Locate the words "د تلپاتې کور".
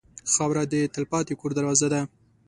0.71-1.51